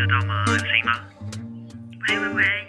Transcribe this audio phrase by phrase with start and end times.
[0.00, 0.44] 得到吗？
[0.46, 0.92] 有声音吗？
[2.08, 2.59] 喂喂喂，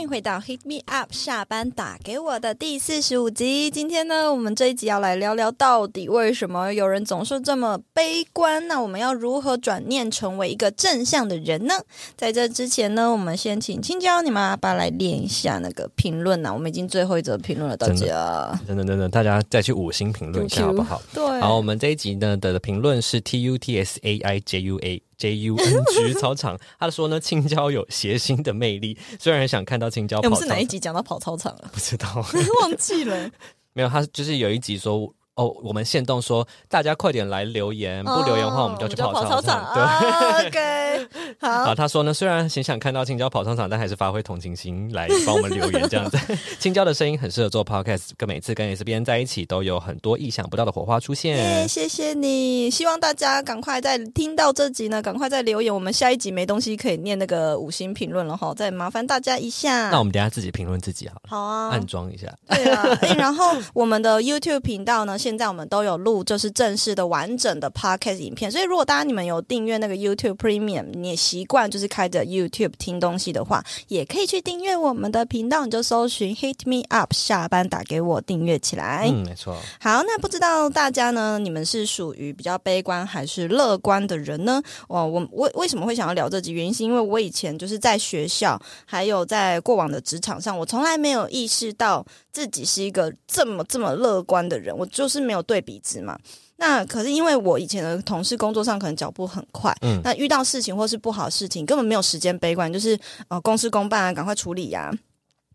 [0.00, 3.68] 欢迎回到 Hit Me Up 下班打给我的第四十五集。
[3.68, 8.66] 今天呢，我们这一集要来聊聊到底为什么有人总是这么悲观？
[8.66, 11.74] 那我们要如何转念成为一个正向的人呢？
[12.16, 16.50] 在这之前呢，我们先请青椒你们阿爸来念一下那个评论呢。
[16.50, 21.02] 我们已经最后一则评论了，大家等等等等，大家再去五星评论一下好不好？
[21.12, 25.02] 对，好，我们这一集呢的评论是 T U T S A I J U A。
[25.20, 30.28] J U N G 操场，他说呢，青椒有谐星的魅力，虽然想看到青椒跑。
[30.28, 31.68] 我们是哪一集讲到跑操场了？
[31.72, 32.08] 不知道，
[32.62, 33.30] 忘记了。
[33.74, 35.12] 没有，他就是有一集说。
[35.40, 39.72] 哦，我们限动说大家快点来留言，不留言的话我们就要去跑操场。
[39.72, 41.08] 对、哦、，OK，
[41.40, 41.64] 好。
[41.64, 46.18] 好，他说呢，虽然很想看到青椒跑操场，但还是发挥同情心来帮我们留言这样子。
[46.60, 51.66] 青椒的声音很适合做 Podcast，跟每次跟 S 编在一起都有很多意想不到的火花出现。
[51.66, 55.74] 谢谢你，希望大家赶快在听到这集呢，赶快再留言。
[55.74, 59.88] 我们下一集没东西可以念那个五星评论了哈，再麻烦大家一下。
[59.88, 61.22] 那我们等下自己评论自己好了。
[61.28, 62.26] 好啊，安装一下。
[62.48, 68.50] 对啊，欸、然后我们的 YouTube 频道呢，现 在我们都有录，就是正式的完整的 Podcast 影片。
[68.50, 75.64] 所以如果大家你们有订阅那个 YouTube Premium，你也习惯就是开着 YouTube 听东西的话，也可以去订阅我们的频道。
[75.64, 79.08] 你就搜寻 Hit Me Up 下班打给我订阅起来。
[79.08, 79.56] 嗯，没错。
[79.80, 84.62] 好，那不知道大家呢，你们是属于比较悲观还是乐观的人呢？
[84.88, 86.52] 哦，我为为什么会想要聊这集？
[86.52, 94.76] 原因是因为我以前就是在学校，还有在过往的职场上，我从来没有意识到自己是一个这么这么乐观的人。
[94.76, 96.00] 我就是没有对比值。
[96.00, 96.18] 嘛，
[96.56, 104.98] 那可是因为我以前的同事工作上可能脚步很快，嗯，那遇到事情或是不好的事情，根本没有时间悲观，就是呃公事公办啊，赶快处理呀、啊。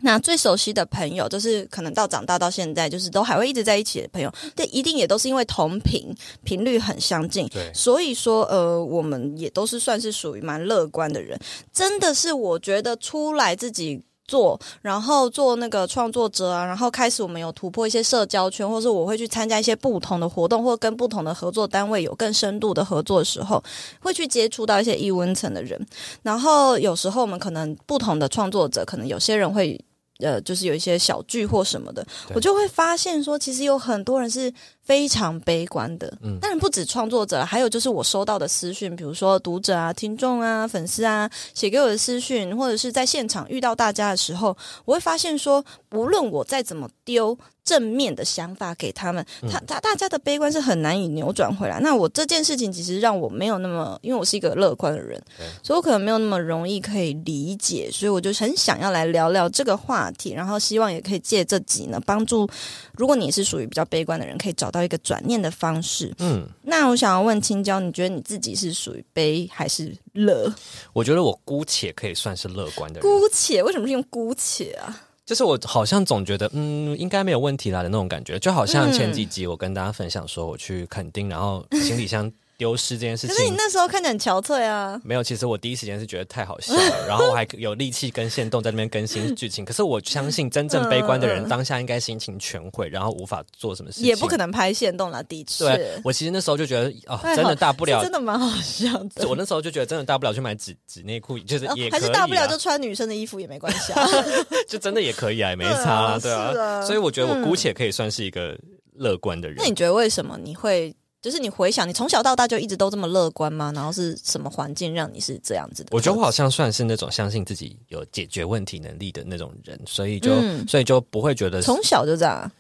[0.02, 6.14] 那最熟悉的朋友，就是可能到长大到现在，就是都还会一直在一起的朋友，这一定也都是因为同频
[6.44, 11.40] 频率很相近，对，所以说呃，我们也都是算是属于蛮乐观的人。
[11.74, 14.04] 真的是我觉得出来自己。
[14.28, 23.64] 做，然后做那个创作者啊，然后开始我们有突破一些社交圈，或是我会去参加一些不同的活动，或跟不同的合作单位有更深度的合作的时候，
[24.00, 25.80] 会去接触到一些异温层的人。
[26.24, 29.80] 然后有时候我们可能不同的创作者，可能有些人会
[30.20, 34.54] 呃，就是有一些小聚或什么的，我就会发现说，其实有很多人是。
[34.86, 44.56] 非常悲观的，嗯，当然不止创作者，还有就是我收到的私讯，比如说读者啊、听众啊、粉丝啊写给我的私讯，或者是在现场遇到大家的时候，
[44.86, 51.80] 我会发现说，无论我再怎么丢正面的想法给他们，他他大家的悲观是很难以扭转回来。
[51.80, 55.20] 那我这件事情其实让我没有那么，因为我是一个乐观的人，
[55.64, 62.48] 所以我可能没有那么容易可以理解，所以我就很想要来聊聊这个话题，然后希望也可以借这集呢，帮助
[62.94, 64.70] 如果你是属于比较悲观的人，可以找。
[64.76, 66.14] 到一个转念的方式。
[66.20, 70.54] 嗯，那我想要问青椒，你觉得你自己是属于悲还是乐？
[70.92, 73.02] 我觉得我姑且可以算是乐观的人。
[73.02, 73.64] 姑且？
[73.64, 75.02] 为什么是用姑且啊？
[75.26, 78.38] 就是我好像总觉得，嗯，应该没有问题啦的那种感觉。
[78.38, 82.32] 就好像前几集我跟大家分享说，我去垦丁，然后行李箱。
[82.58, 85.00] 丢失这件事情，可是你那时候看起来很憔悴啊。
[85.04, 89.66] 没有，其实我第一时间是觉得太好笑了， 然后我还有力气跟线动在那边更新剧情。
[89.66, 94.08] 可是我相信，真正悲观的人当下应该心情全毁，然后无法做什么事情。
[94.08, 95.66] 也不可能拍线动了，的确。
[95.66, 99.28] 对，我其实那时候就觉得，哦，真的大不了，真的蛮好笑的。
[99.28, 104.08] 我那时候就觉得，真的大不了去买纸纸内裤，就是也还是大不了就穿女生的衣服也没关系啊，
[104.68, 106.52] 就真的也可以啊，也没差啊， 对啊。
[106.54, 108.58] 对啊，所以我觉得我姑且可以算是一个
[108.94, 109.58] 乐观的人。
[109.60, 110.96] 那你觉得为什么你会？
[111.26, 113.72] 就是你回想，你从小到大就一直都这么乐观吗？
[113.74, 115.90] 然后是什么环境让你是这样子的？
[115.90, 122.52] 我觉得我好像算是那种相信自己有解决问题能力的那种人，所以就、嗯、所以就不会觉得从小就这样。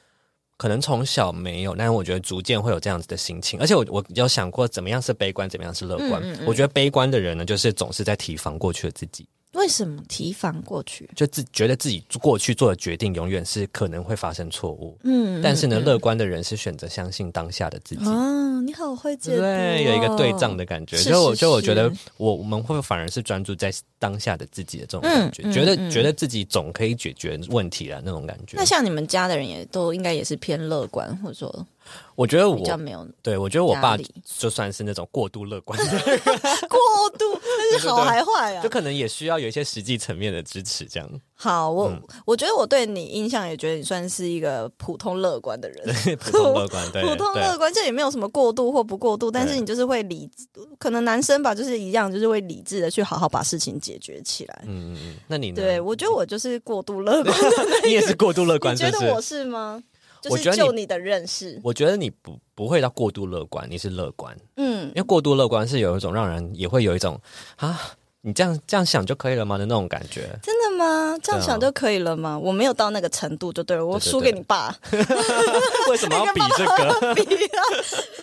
[0.57, 3.59] 可能从小没有，但是我觉得逐渐会有这样子的心情。
[3.59, 6.13] 而且我我有想过，怎么样是悲观，怎么样是乐观。
[6.23, 6.45] 嗯嗯嗯。
[6.47, 9.27] 我觉得悲观的人呢，就是总是在提防过去的自己。
[9.55, 11.09] 为什么提防过去？
[11.15, 14.97] 就自觉得自己过去做的决定永远是可能会发生错误。
[15.03, 18.05] 嗯，但是呢，乐观的人是选择相信当下的自己。
[18.05, 19.41] 哦，你好会解读哦。
[19.41, 20.97] 对，有一个对仗的感觉。
[20.97, 28.57] 就我就我觉得我我们会反而是专注在当下的自己的这种感觉，觉得觉得自己总可以解决问题的那种感觉。
[28.57, 31.65] 那像你们家的人也都应该也是偏乐观，或者说。
[32.15, 36.01] 我觉得我比较没有，对，我觉得我爸就算是那种过度乐观的人，
[36.69, 36.79] 过
[37.17, 37.39] 度
[37.71, 38.63] 那是 好还坏啊？
[38.63, 41.09] 就可能也需要有一些实际层面的支持，这样。
[41.37, 45.85] 好，我、嗯、我觉得我对你印象也觉得你算是一个普通乐观的人，
[46.17, 50.29] 普通乐观，对，普通乐观，这也没有什么过度或不过度，但是你就是会理，
[50.79, 54.61] 可能男生吧，就是一样，就是会理智的去好好把事情解决起来。
[54.65, 55.55] 嗯嗯嗯，那你呢？
[55.55, 57.37] 对，我觉得我就是过度乐观，
[57.83, 59.83] 你也是过度乐观，你觉得我是吗？
[60.29, 67.19] 就是就你的认识，我觉得你不不会到过度乐观，你是乐观，嗯，因为过度乐观是有一种让人也会有一种
[67.57, 67.79] 啊。
[68.27, 69.55] 你这样这样想就可以了吗？
[69.55, 71.15] 的那种感觉，真的吗？
[71.21, 72.31] 这样想就可以了吗？
[72.31, 74.75] 啊、我没有到那个程度就对了，我输给你爸。
[75.91, 77.13] 为什么要比这个？
[77.13, 77.61] 比啊！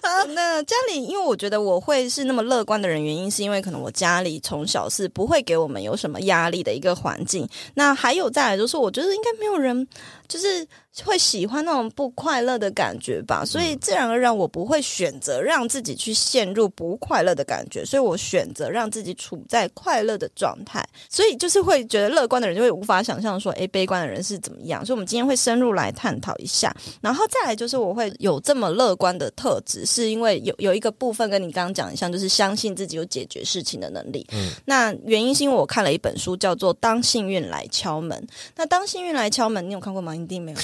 [0.03, 7.49] 啊，那家里，因为我觉得我会是那么乐观的人，原因是因为可能我家里从小是不会给我们有什么压力的一个环境。
[7.75, 9.87] 那还有再来就是，我觉得应该没有人
[10.33, 10.67] 就是。
[11.07, 20.87] 会喜欢那种不快乐的感觉吧，所以自然而然我不会选择让自己去陷入不快乐的感觉，所以我选择让自己处在快乐的状态。
[21.09, 24.85] 所以就是会觉得乐观的人就会无法想象说，诶，悲观的人是怎么样。
[24.85, 26.77] 所以，我们今天会深入来探讨一下。
[27.01, 34.27] 然后再来就是，我会有这么乐观的特质，是因为有有一个部分跟你刚刚讲的像，就是相信自己有解决事情的能力。
[34.33, 38.23] 嗯，那原因是因为我看了一本书，叫做《当幸运来敲门》。
[38.55, 40.15] 那当幸运来敲门，你有看过吗？
[40.23, 40.59] 一定没有。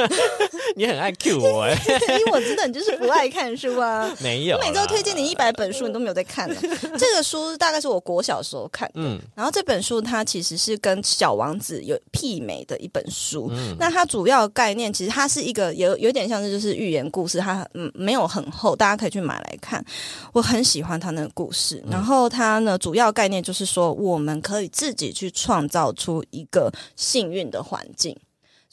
[0.76, 1.72] 你很爱 cue 我哎，
[2.18, 4.10] 因为我知道你就是不爱看书啊。
[4.20, 6.56] 没有，我每周推荐你一百本书，你都没有在看呢。
[6.98, 13.48] 这个书大概是我国小时候看的，嗯，然后这本书它其实是跟《小王子》有媲美的一本书。
[13.52, 19.84] 嗯，那它主要概念其实它是一个有有点像是就是寓言故事，它嗯没有很厚，大家可以去买来看。
[20.32, 28.16] 我很喜欢它那个故事，然后它呢主要概念就是说，我们可以自己去创造出一个幸运的环境。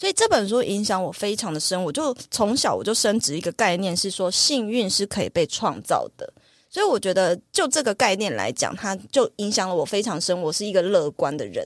[0.03, 6.29] 所以这本书影响我非常的深，我就从小我就深植一个概念，是说幸运是可以被创造的。
[6.69, 10.41] 所以我觉得就这个概念来讲，它就影响了我非常深。
[10.41, 11.65] 我是一个乐观的人，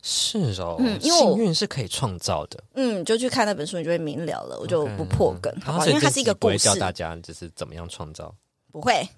[0.00, 2.58] 是哦，嗯，因为幸运是可以创造的。
[2.74, 4.58] 嗯，就去看那本书，你就会明了了。
[4.58, 5.84] 我就不破梗，好吧？
[5.86, 8.34] 因为它是一个故事，教大家就是怎么样创造。
[8.72, 9.06] 不会。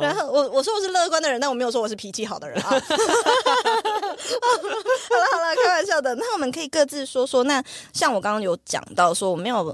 [0.00, 2.70] 然后我我说我是乐观的人，但我没有说我是脾气好的人啊。
[4.26, 6.14] 好了好了，开玩笑的。
[6.16, 7.44] 那我们可以各自说说。
[7.44, 7.62] 那
[7.92, 9.64] 像我刚刚有讲到说，我没有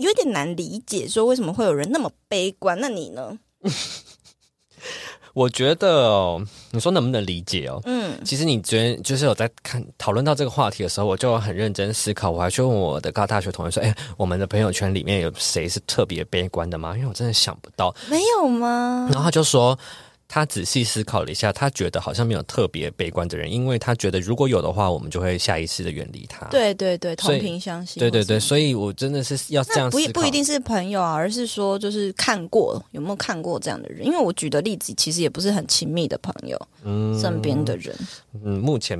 [0.00, 2.78] 有点难理解，说为什么会有人那么悲观？
[2.80, 3.38] 那你呢？
[5.32, 7.80] 我觉得哦，你说能不能理解哦？
[7.84, 12.32] 嗯，其实你觉得就是有在看讨论到这个话题的时候，我就很认真思考。
[12.32, 19.08] 我还去问我的高大学同学说：“哎，我们的朋友圈里面有谁是特别悲观的吗？”因为我真的想不到，没有吗？
[19.10, 19.78] 然后他就说。
[20.32, 26.46] 他仔细思考了一下，他觉得好像没有特别悲观的人，因为他觉得如果有的话，我们就会下意识的远离他。
[26.46, 27.98] 对对对，同频相信。
[27.98, 30.06] 对对对，所以我真的是要这样思考。
[30.12, 34.06] 不不一定是朋友啊，而是说就是看过有没有看过这样的人？
[34.06, 37.92] 因为我举的例子其实也不是很亲密的朋友，嗯，身边的人，
[38.44, 38.96] 嗯，目前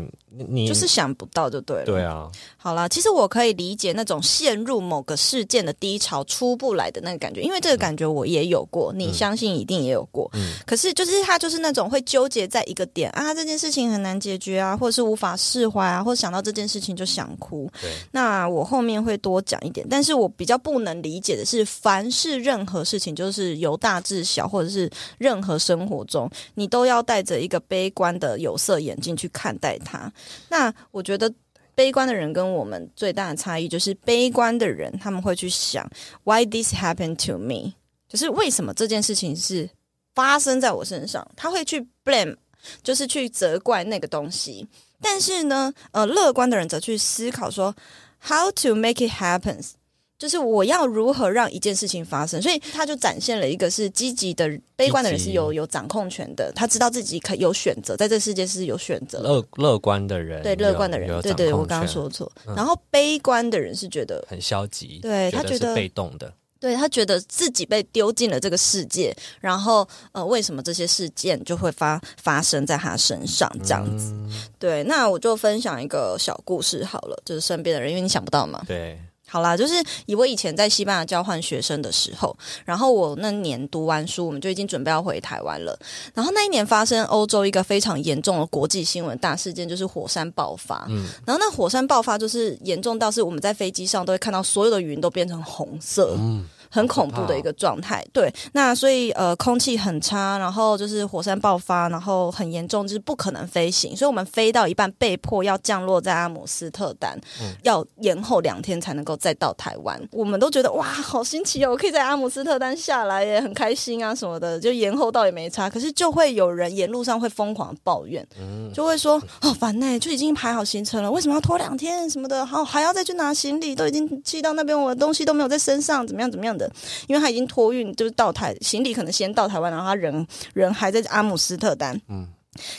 [0.48, 1.84] 你就是想不到就对了。
[1.84, 10.28] 对啊，好啦，其实我可以理解那种陷入某个事件的低潮出不来的那个感觉，因为这个感觉我也有过，嗯、你相信一定也有过。
[10.34, 11.98] 嗯，可是就是他就是那种会。
[12.10, 17.70] 纠结在一个点啊，这件事情很难解决啊，或者是无法释怀啊，或想到这件事情就想哭。
[18.10, 30.12] 那我后面会多讲一点，但是我比较不能理解的是，凡是任何事情，就是由大至小，或者是任何生活中，你都要带着一个悲观的有色眼镜去看待它。
[30.48, 31.32] 那我觉得，
[31.76, 35.88] 悲观的人跟我们最大的差异就是，悲观的人他们会去想
[36.24, 37.74] ，Why this happened to me？
[38.08, 39.70] 就是为什么这件事情是。
[40.14, 42.36] 发生在我身上，他会去 blame，
[42.82, 44.66] 就是去责怪那个东西。
[45.00, 47.74] 但是呢，呃，乐观的人则去思考说
[48.20, 49.70] ，how to make it happens
[50.18, 52.42] 就是我要如何让一件事情发生。
[52.42, 54.46] 所以他就展现了一个是积极的，
[54.76, 59.20] 悲观的人是有有掌控权的，他知道自己可有选择，在这世界是有选择。
[59.20, 62.30] 乐乐观的人，对乐观的人，对对，我刚刚说错。
[62.46, 66.30] 嗯、然后悲观的人是觉得很消极，对他觉得被动的。
[66.60, 74.12] 对，他觉得自己被丢进了这个世界，然后呃，为什么这些事件就会发发生在他身上这样子？
[74.12, 78.62] 嗯、对，那我就分享一个小故事好了，就是身边的人，因为你想不到嘛。
[78.68, 79.00] 对。
[79.30, 79.74] 好啦，就是
[80.06, 85.78] 以我以前在西班牙交换学生的时候，然后我那年读完书，我们就已经准备要回台湾了。
[86.12, 90.84] 然后那一年发生欧洲一个非常严重的国际新闻大事件，就是火山爆发。
[90.88, 96.16] 嗯，然后那火山爆发就是严重到是我们在飞机上都会看到所有的云都变成红色。
[96.18, 96.44] 嗯。
[96.70, 110.00] 很恐怖的一个状态，对，那所以呃，空气很差，然后就是火山爆发，然后很严重，就是不可能飞行，所以我们飞到一半被迫要降落在阿姆斯特丹，嗯、要延后两天才能够再到台湾。
[110.12, 115.68] 我们都觉得哇，好新奇哦，我可以在阿姆斯特丹下来耶，很开心啊什么的，就延后到也没差。
[115.68, 122.46] 可是就会有人沿路上会疯狂抱怨，嗯、就会说好烦呢，就已经排好行程了，为什么要拖两天什么的？
[122.46, 126.70] 好还要再去拿行李，都已经寄到那边，我的东西都没有在身上，怎么样怎么样的。
[127.08, 132.00] 因为他已经托运，就是到台行李可能先到台湾，然后他人人还在阿姆斯特丹。
[132.08, 132.28] 嗯，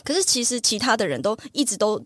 [0.05, 2.01] 可是其实其他的人都一直都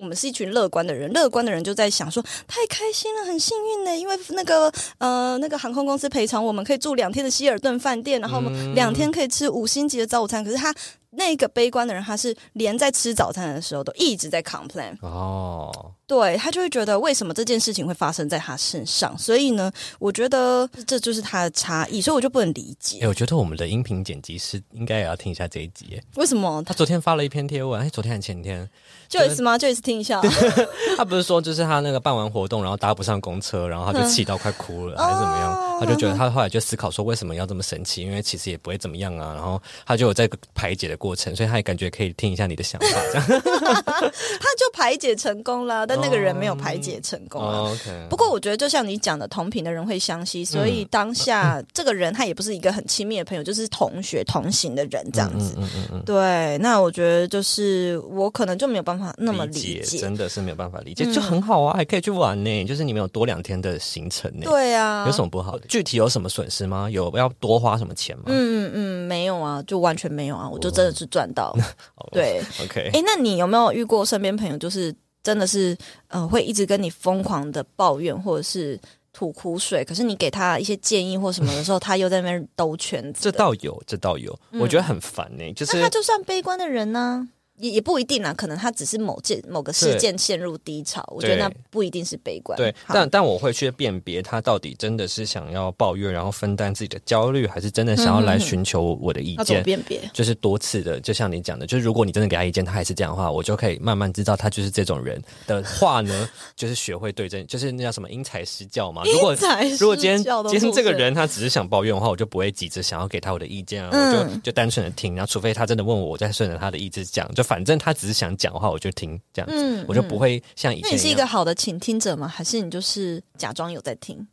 [0.00, 10.42] 我们是一群乐观的人，乐观的人就在想说，太开心了，很幸运呢，因为那个呃那个航空公司赔偿我们可以住两天的希尔顿饭店，然后我们两天可以吃五星级的早午餐。
[10.42, 10.74] 可是他
[11.10, 23.00] 那个悲观的人，他是连在吃早餐的时候都一直在 complain 哦，对，他就会觉得为什么这件事情会发生在他身上，所以呢，我觉得这就是他的差异，所以我就不能理解。
[23.02, 26.62] 哎，我觉得我们的音频剪辑师应该也要听一下这一集，为什么？
[26.64, 28.68] 他昨天发了一篇贴文，哎，昨天还是前天。
[29.10, 30.20] Joyce 吗？Joyce 听一下。
[30.96, 35.80] 他不是说，就是他那个办完活动，然后搭不上公车，然后他就气到快哭了，还是怎么样？
[35.80, 38.02] 他就觉得他后来就思考说，为什么要这么神奇？
[38.02, 39.34] 因为其实也不会怎么样啊。
[39.34, 43.26] 然后他就有在排解的过程，所以他也感觉可以听一下你的想法，这样。
[43.40, 47.40] 他就排解成功了，但那个人没有排解成功。
[47.42, 48.06] OK。
[48.10, 55.54] 不过我觉得，就像你讲的，同频的人会相吸，所以当下 这个人他也不是一个很亲密的朋友，就是同学同行的人这样子。
[55.56, 56.02] 嗯嗯嗯。
[56.04, 59.14] 对，那我觉得就是我可能就没有办法。
[59.16, 62.64] 那么理解，理解真的是没有办法理解，嗯、就很好啊，还可以去玩呢。
[62.66, 65.66] 就是你们有多两天的行程呢，对啊，有什么不好的？
[65.68, 66.88] 具体有什么损失吗？
[66.90, 68.24] 有要多花什么钱吗？
[68.26, 71.56] 嗯嗯，没有啊，就完全没有啊，我就真的是赚到。
[71.96, 72.90] 哦、对，OK。
[72.92, 75.76] 哎，那你有没有遇过身边朋友，就是真的是
[76.08, 78.78] 呃，会一直跟你疯狂的抱怨，或者是
[79.12, 79.84] 吐苦水？
[79.84, 83.24] 可是你给他一些建议或什么的时候，他又在那边兜圈子。
[83.24, 85.52] 这倒有，这倒有，嗯、我觉得很烦呢。
[85.54, 87.28] 就是那他就算悲观的人呢？
[87.60, 92.56] 也也不一定啦，可能他只是某件某个事件陷入低潮，我觉得那不一定是悲观。
[92.56, 99.62] 对，但但我会去辨别他到底真的是想要抱怨，然后分担自己的焦虑，还是真的想要来寻求我的意见。
[99.62, 109.02] 辨别就是多次的，就像你讲的，就是如果你真的给他意见，他还是这样的话，我就可以慢慢知道他就是这种人的话呢， 就是学会对症，就是那叫什么因材施教嘛。
[109.04, 109.36] 如果
[109.78, 118.30] 如果今天今天这个人他只是想抱怨的话，我就不会急着想要给他我的意见啊，嗯、我就就单纯的听，然后除非他真的问我，我再顺着他的意志讲，就反正他只是想。
[118.40, 120.88] 讲话我就听这样子，嗯、我就不会像以前。
[120.88, 122.28] 那你是一个好的倾听者吗？
[122.28, 124.26] 还是你就是假装有在听？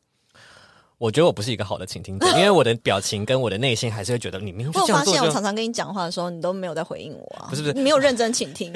[0.97, 4.69] 我觉得我不是一个好的倾听者， 因为我的表情跟我的内心还是会觉得你没有。
[4.69, 7.47] 我发现我常常跟你讲话的时候，你都没有在回应我啊！
[7.49, 8.71] 不是不是，你没有认真倾听，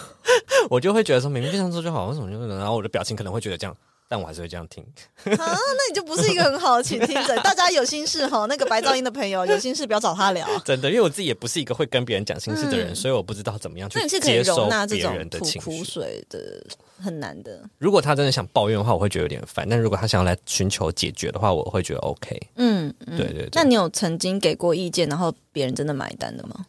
[0.68, 3.74] 我就会觉得说明明这样做就好，为什么就然后我的表情可能会觉得这样。
[4.08, 4.84] 但我还是会这样听
[5.24, 7.36] 啊，那你就不是一个很好的倾听者。
[7.42, 10.46] 大家有心事哈，那个白噪音的朋友有心事不要找他聊。
[10.64, 15.78] 真的，因为我自己也不是一个会跟别人讲心事的人，嗯、所以我不知道怎么样去接受别人的情绪。
[15.78, 16.64] 苦水的
[17.02, 17.60] 很难的。
[17.78, 22.40] 如果他真的想抱怨的话，我会觉得有点烦；但如果他想要来寻求解决的话，我会觉得 OK。
[22.56, 23.48] 嗯，嗯对，对对。
[23.52, 26.66] 那你有曾经给过意见，然后别人真的买单的吗？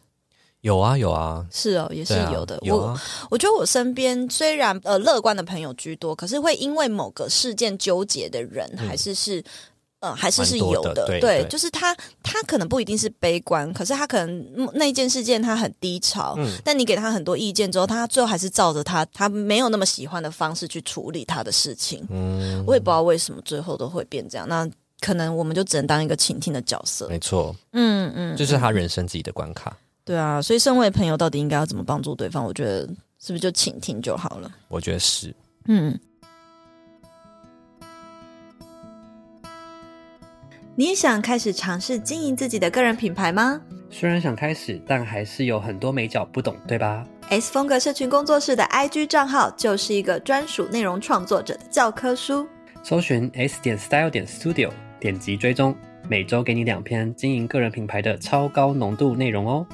[0.62, 2.56] 有啊有啊，是哦，也是有的。
[2.56, 9.38] 啊有啊、我我觉得我身边虽然呃乐观的朋友居多，可是会因为某个事件纠结的人还是是、
[10.00, 10.92] 嗯、呃还是是有的。
[10.94, 22.04] 的对，对对就是他他可能不一定是悲观，可是他可能那件事件他很低潮，嗯、但你给他很多意见之后，他最后还是照着他他没有那么喜欢的方式去处理他的事情。
[22.10, 24.48] 嗯，我也不知道为什么最后都会变这样。
[24.48, 24.68] 那
[25.00, 27.06] 可能我们就只能当一个倾听的角色。
[27.08, 29.76] 没错，嗯嗯，就是他人生自己的关卡。
[30.08, 32.42] 对啊，所以身为朋友，到底应该要怎么帮助对方？
[32.42, 32.88] 我觉得
[33.18, 34.50] 是不是就倾听就好了？
[34.68, 35.36] 我觉得是。
[35.66, 36.00] 嗯，
[40.74, 43.60] 你也想开始尝试经营自己的个人品牌吗？
[43.90, 52.48] 虽然想开始，但还是有很多美角不懂，对吧？S 风格社群工作室的 IG 账号就是一个专属内容创作者的教科书。
[52.82, 55.76] 搜寻 S 点 Style 点 Studio，点击追踪，
[56.08, 59.66] 每周给你两篇经营个人品牌的超高浓度内容哦。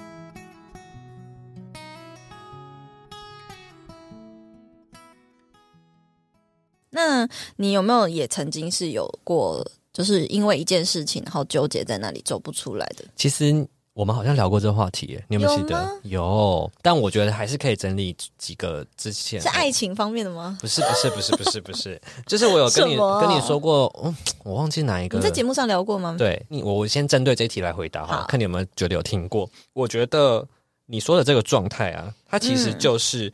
[7.14, 13.04] 那你有没有也曾经是有过，就是因为一件事情，然后纠结在那里走不出来的？
[13.14, 15.88] 其实我们好像聊过这个话题耶，你有没有记得？
[16.02, 16.20] 有？
[16.20, 20.58] 有，但我觉得还是可以整理几个之前是爱情方面的吗？
[20.60, 25.16] 不是，不是，不是，不是，不是， 就是我有跟你跟你说过，嗯，我忘记哪一个。
[25.18, 26.16] 你在节目上聊过吗？
[26.18, 29.48] 对，你我先针对这一题来回答哈，看你有没有觉得有听过？
[29.72, 30.44] 我觉得
[30.86, 33.28] 你说的这个状态啊，它其实就是。
[33.28, 33.32] 嗯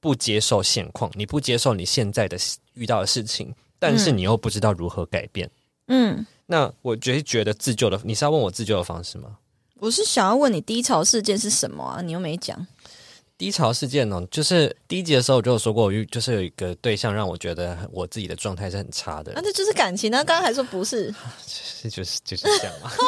[0.00, 2.36] 不接受现况，你不接受你现在的
[2.74, 5.48] 遇到的事情，但是你又不知道如何改变。
[5.88, 9.36] 嗯，那我觉得觉得自救的，你是要问我自救的方式吗？
[9.76, 12.02] 我是想要问你低潮事件是什么啊？
[12.02, 12.66] 你又没讲。
[13.40, 19.32] 低潮事件呢，就是第一集的时候我就有说过，我就是有一个对象让我觉得我自己的状态是很差的。
[19.34, 20.22] 那这、啊、就是感情啊！
[20.22, 21.10] 刚刚还说不是，
[21.46, 22.90] 是 就是就是这样嘛。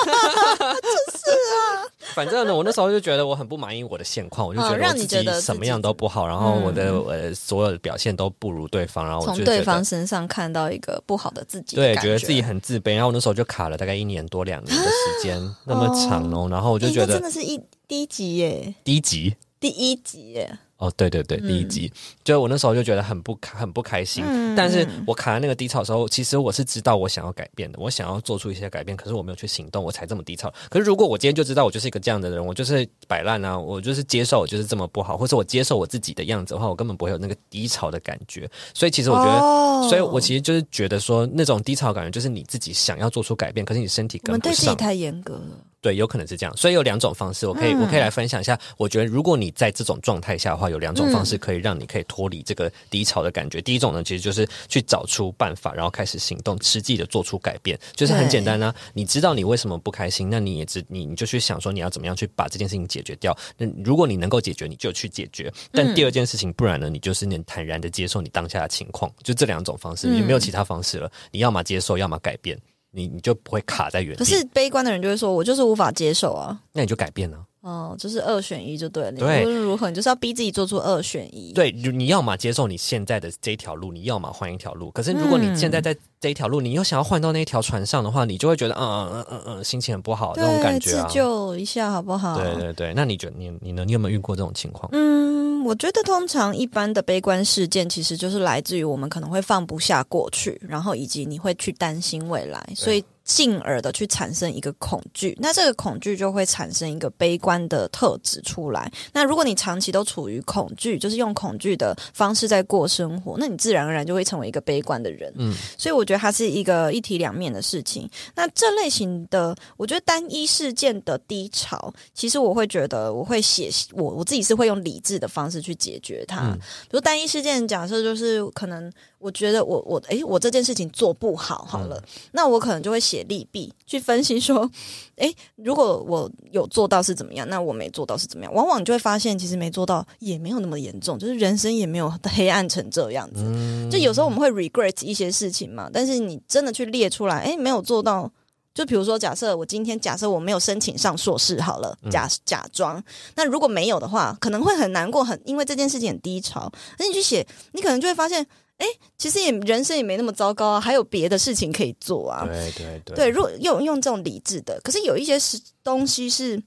[0.80, 1.84] 就是啊。
[2.14, 12.94] 反正呢，我那时候就觉得我很不满意我的现况，我就觉得我自己什么样都不好，然后我的呃所有的表现都不如对方，然后我从对方身上看到一个不好的自己的，对，觉得自己很自卑。
[12.94, 16.48] 然后我那时候就卡了大概一年多两年的时间，啊、 那么长哦。
[16.50, 19.36] 然后我就觉得、欸、真的是一低级耶，低级。
[19.62, 24.25] 第一集耶哦，对对对，第一集，嗯、就我那时候就觉得很不很不开心。
[24.26, 30.52] 嗯、但是我卡在那个低潮的时候，其实我是知道我想要改变的，我想要做出一些改变，可是我没有去行动，我才这么低潮。
[30.69, 38.50] 可是如果我今天就知道我就是一个这样的人，我就是摆烂啊，我就是接受我就是这么不好，或者我接受我自己的样子的话，我根本不会有那个低潮的感觉。
[38.75, 44.33] 所以其实我觉得，哦、所以我其实就是觉得说，那种低潮感觉就是你自己想要做出改变，可是你身体跟不上。
[44.33, 45.59] 我们对自己太严格了。
[45.82, 48.56] 对，有可能是这样，所以有两种方式，我可以、嗯、我可以来分享一下。
[48.76, 53.58] 我觉得，如果你在这种状态下的话，有两种方式可以让你可以脱离这个低潮的感觉。
[53.58, 58.74] 嗯、第一种呢，其实就是去找出办法，然后开始行动，实际的做出改变，就是很简单呢、啊。
[58.94, 63.36] 你知道你为什么不开心，那你也知你你就去想说你要怎么样去把这件事情解决掉。
[63.58, 65.52] 那如果你能够解决，你就去解决。
[65.72, 69.12] 但第二件事情，不然呢，你就是能坦然的接受你当下的情况。
[69.24, 71.10] 就这两种方式，你没有其他方式了。
[71.32, 72.56] 你要么接受，要么改变。
[72.92, 74.18] 你你就不会卡在原地。
[74.18, 76.58] 可是悲观的人就会说，我就是无法接受啊。
[76.72, 77.38] 那你就改变了。
[77.62, 79.12] 哦，就是二选一就对了。
[79.12, 81.52] 对，无论如何，你就是要逼自己做出二选一。
[81.52, 84.90] 对，你要么接受你现在的这条路，你要么换一条路。
[84.90, 91.06] 可是如果你现在在这一条路，你又想要换到那一条船上的话，你就会觉得，嗯嗯嗯嗯嗯，心情很不好，那种感觉啊。
[91.06, 92.37] 自救一下好不好？
[92.37, 93.84] 对对对，那你觉得你你呢？
[93.84, 94.88] 你有没有遇过这种情况？
[94.92, 103.04] 嗯，我觉得通常一般的悲观事件，其实就是来自于我们可能会放不下过去，然后以及你会去担心未来，所以。
[103.25, 108.91] 进而的去产生一个恐惧，那这个恐惧就会产生一个悲观的特质出来。
[109.12, 115.33] 那如果你长期都处于恐惧，就是用恐惧的方式在过生活，那你自然而然就会成为一个悲观的人。
[115.37, 118.09] 嗯，所以我觉得它是一个一体两面的事情。
[118.35, 126.41] 那这类型的，我觉得单一事件的低潮，其实我会觉得我会写我我自己是会用理智的方式去解决它。
[126.41, 128.93] 嗯，比如单一事件，假设就是可能。
[129.23, 134.71] 我觉得我我诶，我这件事情做不好，好了，嗯、那我可能就会写利弊去分析说，
[135.16, 143.42] 诶，如果我有做到是怎么样，那我没做到是怎么样，往往你就会发现其实没做到也没有那么严重，就是人生也没有 黑暗成这样子。
[143.45, 148.32] 嗯、就有时候我们会 regret 一些事情嘛，但是你真的去列出来，诶，没有做到，
[148.73, 153.02] 就比如说假设我今天假设我没有申请上硕士，好了，假假装，
[153.34, 158.47] 那如果没有的话，可能会很难过，很因为这件事情很低潮，那你去写，你可能就会发现。
[158.78, 162.45] 哎，其实也人生也没那么糟糕啊，还有别的事情可以做啊。
[162.47, 166.61] 对对对，对，如果用用这种理智的，可是有一些是东西是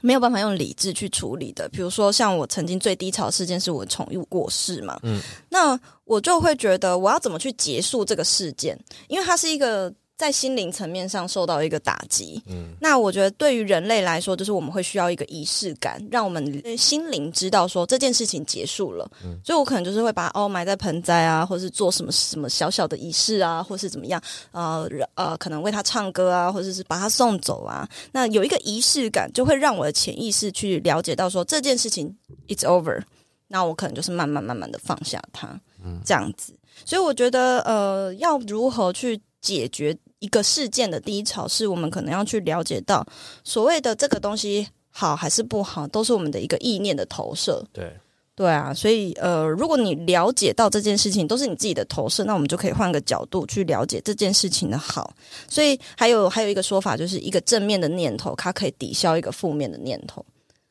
[0.00, 1.68] 没有办法用理智去处理的。
[1.68, 9.92] 比如说，像我曾经最低潮事件是我宠物过世嘛，嗯，那我就会觉得我要怎么去结束这个事件，因为它是一个。
[10.18, 19.08] 在心灵层面上受到一个打击，嗯，那我觉得对于人类来说，就是我们会需要一个仪式感，让我们心灵知道说这件事情结束了。
[19.24, 27.88] 嗯，所以我可能就是会把哦埋在盆栽啊，或是做什么什么小小的仪式啊，或是怎么样，呃呃，可能为他唱歌啊，或者是把他送走啊。
[28.10, 32.12] 那有一个仪式感，就会让我的潜意识去了解到说这件事情
[32.48, 33.00] it's over，
[33.46, 35.48] 那我可能就是慢慢慢慢的放下它，
[35.80, 36.52] 嗯，这样子。
[36.84, 43.06] 所以我觉得呃，要如何去解决一个事件的低潮，是我们可能要去了解到，
[43.44, 47.64] 所谓的这个东西好还是不好，都是我们的一个意念的投射。
[47.72, 47.92] 对，
[48.34, 55.14] 对啊，所以呃，如果你了解到这件事情都是你自己的投射，那我们就可以换个角度去了解这件事情的好。
[55.48, 60.24] 所以还有还有一个说法，就是一个正面的念头，它可以抵消一个负面的念头。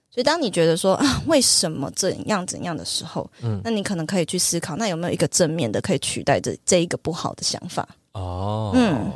[0.09, 7.87] 所以当你觉得说啊，为什么怎样怎样的时候，嗯，那你可能可以去思考，那有没有一个正面的可以取代这这一个不好的想法？
[8.17, 9.11] 哦，嗯，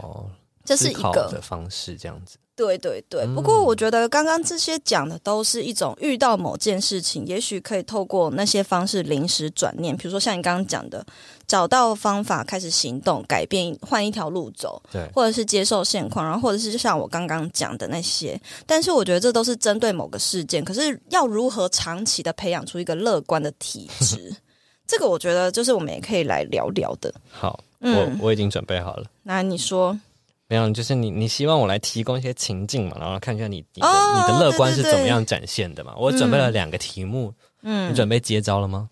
[0.63, 2.37] 这是一个的方式，这样子。
[2.53, 11.03] 对对对，不过我觉得刚刚这些讲的都是一种遇到某件事情，也许可以透过那些方式临时转念，比如说像你刚刚讲的，
[11.47, 18.39] 找到方法开始行动，改变，换一条路走，对，或者是接受现况，然后或者是就像我刚刚讲的那些。
[18.67, 24.35] 但是我觉得这都是针对某个事件，可是要如何长期的培养出一个乐观的体质，
[24.85, 27.11] 这个我觉得就是我们也可以来聊聊的。
[27.31, 27.59] 好。
[27.81, 29.05] 我我已经准备好了。
[29.23, 29.99] 那你说，
[30.47, 35.93] 没有，就是你你希望我来提供一些情境嘛，然后看一下你你的、哦、你的乐观是怎么样展现的嘛？
[35.97, 38.89] 我准备了两个题目，嗯，你准备接招了吗？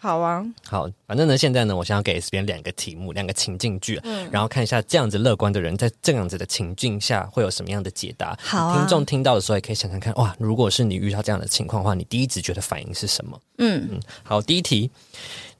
[0.00, 8.38] 好啊，好，反正呢，现在呢，我想要给 S 边两个题目，两个情境剧，嗯，然后看一下这样子乐观的人在这样子的情境下会有什么样的解答。
[8.40, 13.40] 好啊，听众听到的时候也可以想想看，哇，如果是你遇到这样的情况的话，你第一直觉的反应是什么？
[13.58, 14.88] 嗯嗯，好，第一题。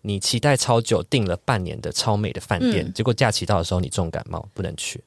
[0.09, 5.05] 你期待超久，订了半年的超美的饭店，嗯、结果假期到的时候你重感冒，不能去。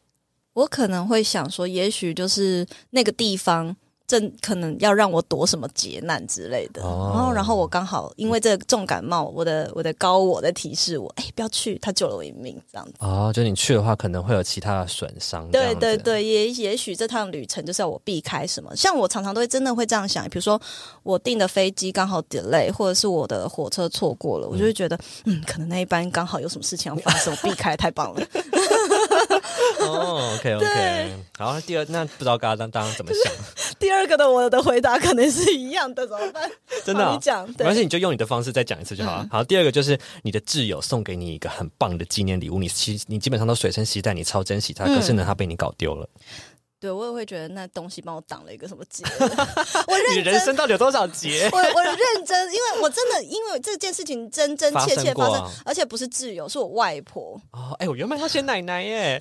[0.53, 3.75] 我可能会想说，也许就是那个地方
[4.11, 6.83] 正可能要让我躲什么劫难之类的。
[6.83, 12.93] 哦、然后，然后我刚好因为这个重感冒，我的我的高我在提示我，哎，不要去，他救了我一命，这样子。
[12.99, 15.49] 哦，就你去的话，可能会有其他的损伤。
[15.49, 18.75] 对对对，也也许这趟旅程就是要我避开什么。
[18.75, 20.61] 像我常常都会真的会这样想，比如说
[21.03, 28.21] 我订的飞机刚好 delay，或者是我的火车错过了，嗯、我就会觉得，嗯，可能那一班刚好有什么事情要发生，我避开太棒了。
[29.85, 33.33] 哦，OK OK，好，第二那不知道刚刚大家怎么想？
[33.79, 36.49] 第二个的我的回答可能是一样的，怎么办？
[36.85, 39.23] 真的、哦，你讲，没关系，你就用你的方式再讲一次就好了。
[39.23, 46.07] 嗯、好，第二个就是你的挚友送给你一个很棒的纪念礼物，你其实你基本上都随身携带，你超珍惜它，可是呢，它被你搞丢了。
[46.81, 49.03] 对，我也会觉得那东西帮我挡了一个什么劫。
[49.87, 51.47] 我认真，你人生到底有多少劫？
[51.53, 57.39] 我我认真，因为我真的因为这件事情真真切切发生，发生而且不是挚友，是我外婆。
[57.51, 58.95] 哦，哎，我原本要写奶奶耶。
[58.97, 59.19] 哎呀，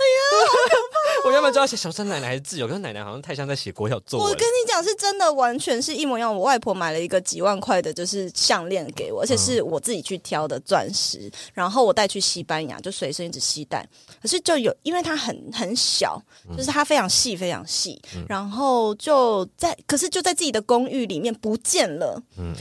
[0.48, 0.89] 好可怕！
[1.24, 4.28] 我原本就要写小三奶奶还是挚友，可是奶奶好像太像在写国小作文。
[4.28, 6.34] 我跟你讲，是真的，完全是一模一样。
[6.34, 13.86] 我外婆买了一个几万块的，就是项链给我，而且是我自己去挑的钻石，嗯、然后我带去西班牙就随身一直携带。
[14.22, 16.20] 可是就有，因为它很很小，
[16.56, 18.00] 就是它非常细，非常细。
[18.14, 22.22] 嗯然后就在，可是就在自己的公寓里面不见了。
[22.38, 22.54] 嗯，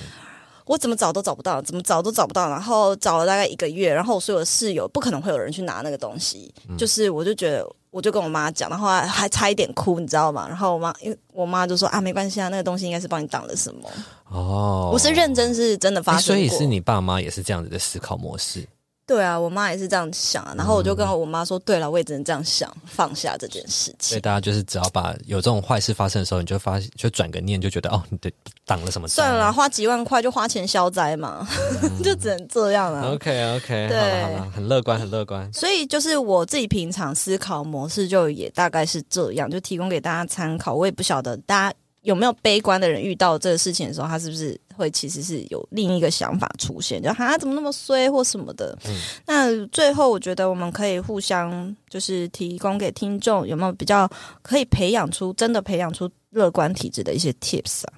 [0.66, 2.50] 我怎么找都找不到，怎么找都找不到。
[2.50, 6.54] 然后找了大概一个月，然后我所有的室友不可能会有人去拿那个东西。
[6.70, 10.48] 嗯、就是我就觉得，我就跟我妈讲，然后还，差一点哭，你知道吗？
[10.48, 13.90] 然后我妈，因为我妈就说啊，没关系啊，那个东西应该是帮你挡了什么。
[14.30, 16.22] 哦，我是认真，是真的发生过。
[16.28, 18.68] 所以是你爸妈也是这样子的思考模式。
[19.10, 28.32] 对啊，我妈也是这样想啊，然后我就跟我妈说：“对了，我也只能这样想，放下这件事情。”所以大家就是只要把有这种坏事发生的时候，你就发就转个念，就觉得哦，你的
[28.68, 29.08] 挡了什么？
[29.08, 31.48] 算了，花几万块就花钱消灾嘛，
[31.82, 33.14] 嗯、 就只能这样了。
[33.14, 35.52] OK OK，对，好了，很乐观，很乐观。
[35.52, 40.76] 所以就是我自己平常思考模式就也大概是这样，就提供给大家参考。
[40.76, 41.76] 我也不晓得大家。
[42.04, 47.02] 有没有悲观的人遇到这个事情的时候，他是不是会其实是有另一个想法出现？
[47.02, 48.78] 就哈怎么那么衰或什么的？
[48.86, 48.96] 嗯，
[49.28, 54.10] 那最后我觉得我们可以互相就是提供给听众有没有比较
[54.42, 57.94] 可以培养出真的培养出乐观体质的一些 tips 啊？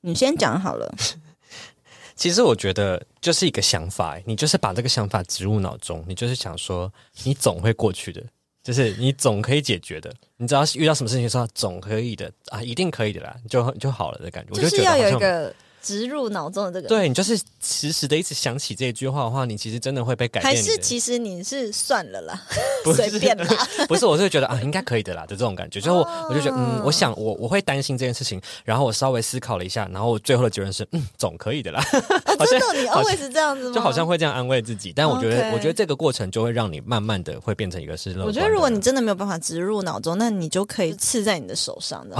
[0.00, 0.92] 你先讲好了。
[2.16, 6.92] 其实我觉得就是一个想法，你就是把这个想法植入脑中，你就是想说
[7.24, 8.22] 你总会过去的。
[8.62, 14.62] 就是你总可以解决的，你只要遇到什么事情说总可以的啊，一定可以的啦，就就好了的感觉。
[14.62, 15.52] 就是要有一个。
[15.82, 20.54] 植入脑中的这个，对，你就是时时的一直想起这句话的话，你其实真的会被改变。
[20.54, 22.40] 还是其实你是算了啦，
[22.94, 23.46] 随便啦。
[23.88, 25.80] 不是，我是觉得啊，应该可以的啦的这种感觉。
[25.80, 31.84] 就是我，我就觉得，嗯，我想我我会担心这件事情，然后我稍微思考了一下，然后我最后的结论是，嗯，总可以的啦。
[32.38, 33.74] 哦， 真的，你 always 是这样子吗？
[33.74, 38.26] 就好像会这样安慰自己，但我觉得，我觉得这个过程就会让你慢慢的会变成一个是乐观。
[38.26, 42.16] 我觉得如果你真的没有办法植入脑中，那你就可以刺在你的手上的。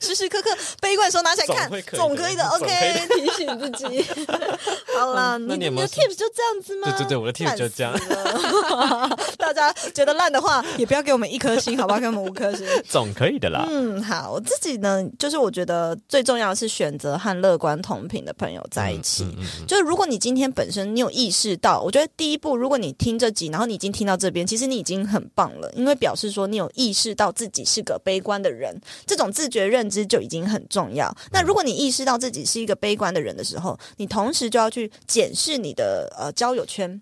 [0.00, 2.41] 时时刻刻悲观的时候拿起来看，总可以的。
[2.50, 2.68] OK，
[3.20, 4.04] 提醒自己。
[4.98, 6.88] 好了，你你的 tips 就这样子吗？
[6.90, 7.92] 对对对，我的 tips 就这样。
[9.36, 11.98] 大家觉得烂的话，也不要给我们一颗星，好不好？
[11.98, 13.66] 给我们五颗星，总可以的啦。
[13.68, 19.26] 嗯，好，我自己呢，就是我觉得最重要的是选择和乐观同频的朋友在一起。
[19.66, 29.62] 就是如果你今天本身你有意识到，我觉得第一步，如果你听这集，然后你已经听到这边，其实你已经很棒了，因为表示说你有意识到自己是个悲观的人，这种自觉。
[29.62, 31.14] 认知就已经很重要。
[31.30, 37.00] 那如果你意识到自己是一个悲观的人的时候，你同时就要去检视你的呃交友圈，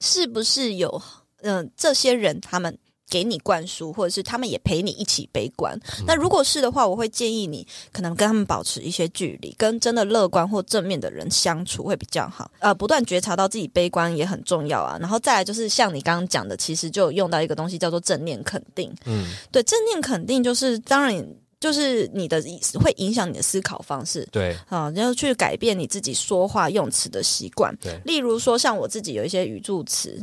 [0.00, 1.02] 是不是有
[1.42, 2.76] 嗯、呃、这些人他们
[3.10, 5.78] 给你灌输，或者是他们也陪你一起悲观。
[6.06, 12.50] 那如果是的话，我会建议你可能跟他们保持一些距离，跟真的乐观或正面的人相处会比较好。
[12.58, 14.96] 呃，不断觉察到自己悲观也很重要啊。
[14.98, 18.92] 然后再来就是像你刚刚讲的，其实就用到一个东西叫做正念肯定。
[19.04, 21.24] 嗯，对，正念肯定就是当然。
[21.64, 22.42] 就是你的
[22.78, 24.54] 会影响你的思考方式，对。
[24.68, 30.22] 啊，然后去改变你自己说话用词的习惯，对，例如说像我自己有一些语助词。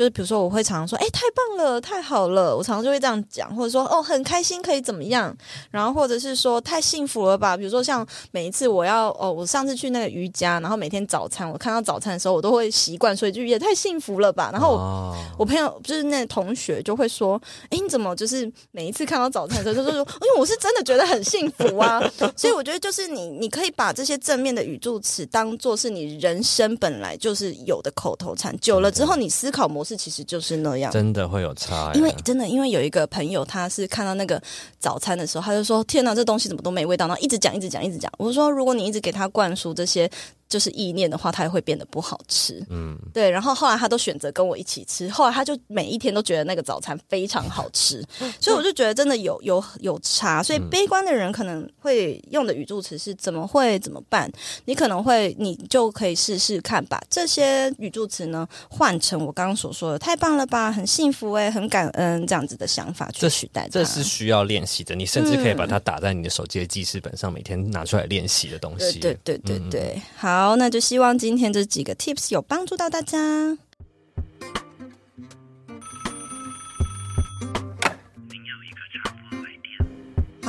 [0.00, 5.36] 就是比如说，我会常常说：“哎，太棒了，太好了。”我常常就会这样讲，或者说：“哦，很开心，可以怎么样？”
[5.70, 22.00] 然后或者是说：“太幸福了吧？”比如说，像每一次我要哦，我上次去那个瑜伽，然后每天早餐我看到早餐的时候，我都会习惯说一句：“也太幸福了吧？”然后我，哦、我朋友就是那同学就会说：“哎，你怎么就是每一次看到早餐的时候，就是说， 因为我是真的觉得很幸福啊。”
[22.34, 29.89] 所以我觉得就是你，你可以把这些正面的语助词当做是你人生本来就是有的口头禅，久了之后，你思考模式。
[29.96, 31.92] 其实就是那样，真的会有差。
[31.94, 34.40] 因为真的，因为有一个朋友，他是看到那个
[34.78, 38.10] 早餐的时候，他就说：“天哪，这东西怎么都没味道？”然后一直讲，一直讲，一直讲。
[38.18, 40.10] 我说：“如果你一直给他灌输这些
[40.50, 42.62] 就是意念的话，它也会变得不好吃。
[42.68, 43.30] 嗯，对。
[43.30, 48.04] 然后后来他都选择跟我一起吃，后来他就每一天都觉得那个早餐非常好吃，
[48.40, 50.42] 所以我就觉得真的有有有差。
[50.42, 54.28] 所以悲观的人可能会用的语助词是怎么会怎么办？
[54.64, 63.84] 你可能会你就可以试试看，把这些语助词呢换成我刚刚所说的“太棒了吧，很幸福哎，很感恩”这样子的想法去取代这。
[63.84, 68.98] 这是需要练习的，你甚至可以把它打在你的手机的记事本上，每天拿出来练习的东西。
[68.98, 70.39] 对对对对对，好。
[70.42, 73.58] 好，那就希望今天这几个 tips 有帮助到大家。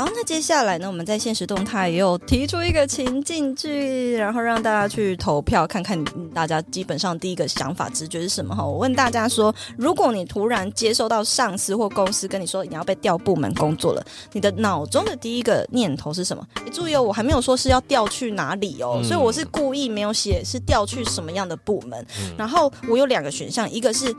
[0.01, 8.65] 好，那接下来呢，我们在现实动态也有提出一个情境剧，然后让大家去投票，看看大家基本上第一个想法、直觉是什么哈。
[8.65, 16.43] 我问大家说，如果你突然接收到上司或公司跟你说你要被调部门工作了，你的脑中的第一个念头是什么？
[16.65, 22.03] 你注意哦，我还没有说是要调去哪里哦，所以我是故意没有写是调去什么样的部门。
[22.35, 24.11] 然后我有两个选项，一个是。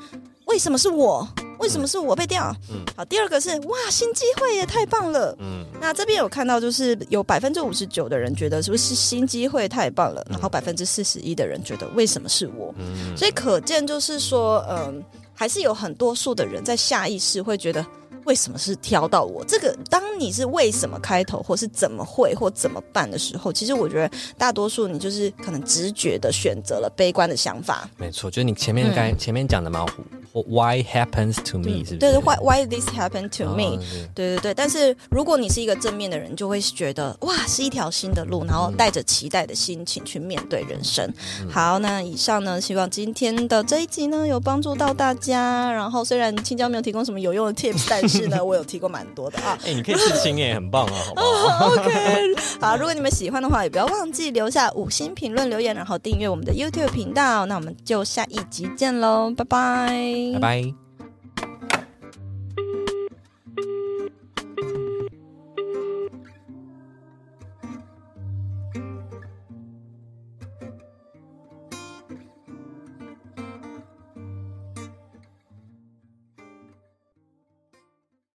[0.46, 1.26] 为什么是我？
[1.62, 2.54] 为什么是我被调？
[2.70, 5.34] 嗯，好，第二个是哇，新机会也太棒了。
[5.38, 12.74] 嗯，那这边有看到，就是有百分之五十九的人觉得是不是新机会太棒了，然后百分之四十一的人觉得为什么是我？
[12.78, 17.86] 嗯，所以可见就是说，嗯，还是有很多数的人在下意识会觉得。
[18.24, 19.44] 为什么是挑到我？
[19.46, 27.90] 这个当你是为什么开头，或是怎么会或怎么办的时候，其实我觉得大多数你就是可能直觉的选择了悲观的想法。
[27.96, 29.84] 没错，就是你前面刚、嗯、前面讲的嘛
[30.32, 31.96] ，Why happens to me？、嗯、是不是？
[31.96, 33.78] 对，Why Why this happened to me？、哦、
[34.14, 34.54] 对对对。
[34.54, 41.06] 但是如果你是一个正面的人，就会觉得哇，是一条新的路，然后带着期待的心情去面对人生。
[41.40, 45.70] 嗯、好，那以上呢，希望今天的这一集呢有帮助到大家。
[45.72, 49.58] 然后虽然青椒没有提供什么有用的 tips，但是是呢， 我有提过蛮多的啊。
[49.62, 51.66] 哎、欸，你可以刺青也，很棒啊，好不好？
[51.72, 57.46] OK，好，如果你们喜欢的话，也不要忘记留下五星评论留言，然后订阅我们的 YouTube 频道。
[57.46, 60.81] 那我们就下一集见喽，拜拜，拜拜。